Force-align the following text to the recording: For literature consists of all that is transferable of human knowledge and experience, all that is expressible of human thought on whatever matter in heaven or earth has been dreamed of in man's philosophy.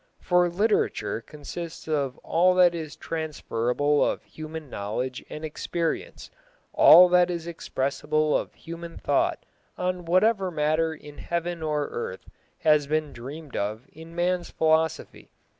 For 0.19 0.49
literature 0.49 1.21
consists 1.21 1.87
of 1.87 2.17
all 2.23 2.55
that 2.55 2.73
is 2.73 2.95
transferable 2.95 4.03
of 4.03 4.23
human 4.23 4.67
knowledge 4.67 5.23
and 5.29 5.45
experience, 5.45 6.31
all 6.73 7.07
that 7.09 7.29
is 7.29 7.45
expressible 7.47 8.35
of 8.35 8.55
human 8.55 8.97
thought 8.97 9.45
on 9.77 10.05
whatever 10.05 10.49
matter 10.49 10.95
in 10.95 11.19
heaven 11.19 11.61
or 11.61 11.83
earth 11.91 12.27
has 12.61 12.87
been 12.87 13.13
dreamed 13.13 13.55
of 13.55 13.87
in 13.93 14.15
man's 14.15 14.49
philosophy. 14.49 15.29